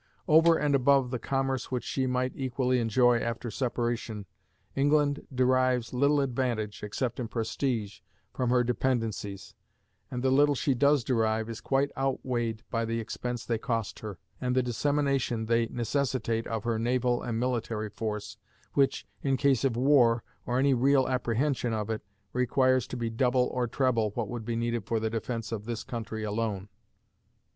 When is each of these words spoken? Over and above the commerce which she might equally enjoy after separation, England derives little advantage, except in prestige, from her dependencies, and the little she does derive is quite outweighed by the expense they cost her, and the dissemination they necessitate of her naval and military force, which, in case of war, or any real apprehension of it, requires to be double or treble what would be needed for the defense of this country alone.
Over 0.27 0.57
and 0.57 0.73
above 0.73 1.11
the 1.11 1.19
commerce 1.19 1.69
which 1.69 1.83
she 1.83 2.07
might 2.07 2.31
equally 2.35 2.79
enjoy 2.79 3.19
after 3.19 3.51
separation, 3.51 4.25
England 4.75 5.27
derives 5.31 5.93
little 5.93 6.21
advantage, 6.21 6.81
except 6.81 7.19
in 7.19 7.27
prestige, 7.27 7.99
from 8.33 8.49
her 8.49 8.63
dependencies, 8.63 9.53
and 10.09 10.23
the 10.23 10.31
little 10.31 10.55
she 10.55 10.73
does 10.73 11.03
derive 11.03 11.47
is 11.51 11.61
quite 11.61 11.91
outweighed 11.95 12.63
by 12.71 12.83
the 12.83 12.99
expense 12.99 13.45
they 13.45 13.59
cost 13.59 13.99
her, 13.99 14.17
and 14.41 14.55
the 14.55 14.63
dissemination 14.63 15.45
they 15.45 15.67
necessitate 15.67 16.47
of 16.47 16.63
her 16.63 16.79
naval 16.79 17.21
and 17.21 17.39
military 17.39 17.91
force, 17.91 18.37
which, 18.73 19.05
in 19.21 19.37
case 19.37 19.63
of 19.63 19.77
war, 19.77 20.23
or 20.47 20.57
any 20.57 20.73
real 20.73 21.07
apprehension 21.07 21.73
of 21.73 21.91
it, 21.91 22.01
requires 22.33 22.87
to 22.87 22.97
be 22.97 23.11
double 23.11 23.49
or 23.53 23.67
treble 23.67 24.09
what 24.15 24.29
would 24.29 24.45
be 24.45 24.55
needed 24.55 24.83
for 24.87 24.99
the 24.99 25.11
defense 25.11 25.51
of 25.51 25.65
this 25.65 25.83
country 25.83 26.23
alone. 26.23 26.69